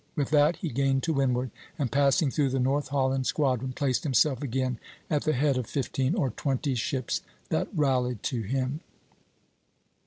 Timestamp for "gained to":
0.69-1.13